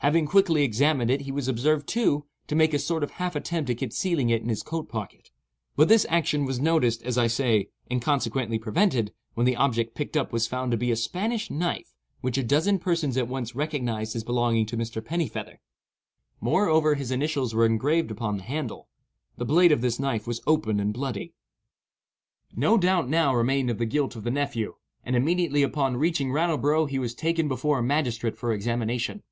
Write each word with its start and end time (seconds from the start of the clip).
Having 0.00 0.26
quickly 0.26 0.64
examined 0.64 1.10
it 1.10 1.22
he 1.22 1.32
was 1.32 1.46
observed, 1.48 1.86
too, 1.88 2.26
to 2.48 2.56
make 2.56 2.74
a 2.74 2.78
sort 2.78 3.02
of 3.04 3.12
half 3.12 3.36
attempt 3.36 3.70
at 3.70 3.78
concealing 3.78 4.28
it 4.28 4.42
in 4.42 4.48
his 4.48 4.62
coat 4.64 4.88
pocket; 4.88 5.30
but 5.76 5.88
this 5.88 6.04
action 6.10 6.44
was 6.44 6.60
noticed, 6.60 7.02
as 7.04 7.16
I 7.16 7.28
say, 7.28 7.68
and 7.88 8.02
consequently 8.02 8.58
prevented, 8.58 9.14
when 9.34 9.46
the 9.46 9.56
object 9.56 9.94
picked 9.94 10.14
up 10.16 10.32
was 10.32 10.48
found 10.48 10.72
to 10.72 10.76
be 10.76 10.90
a 10.90 10.96
Spanish 10.96 11.50
knife 11.50 11.94
which 12.20 12.36
a 12.36 12.42
dozen 12.42 12.80
persons 12.80 13.16
at 13.16 13.28
once 13.28 13.54
recognized 13.54 14.16
as 14.16 14.24
belonging 14.24 14.66
to 14.66 14.76
Mr. 14.76 15.02
Pennifeather. 15.02 15.60
Moreover, 16.40 16.96
his 16.96 17.12
initials 17.12 17.54
were 17.54 17.64
engraved 17.64 18.10
upon 18.10 18.36
the 18.38 18.42
handle. 18.42 18.88
The 19.38 19.46
blade 19.46 19.72
of 19.72 19.80
this 19.82 20.00
knife 20.00 20.26
was 20.26 20.42
open 20.46 20.80
and 20.80 20.92
bloody. 20.92 21.32
No 22.54 22.76
doubt 22.76 23.08
now 23.08 23.34
remained 23.34 23.70
of 23.70 23.78
the 23.78 23.86
guilt 23.86 24.16
of 24.16 24.24
the 24.24 24.30
nephew, 24.30 24.74
and 25.04 25.16
immediately 25.16 25.62
upon 25.62 25.96
reaching 25.96 26.30
Rattleborough 26.32 26.86
he 26.90 26.98
was 26.98 27.14
taken 27.14 27.48
before 27.48 27.78
a 27.78 27.82
magistrate 27.82 28.36
for 28.36 28.52
examination. 28.52 29.22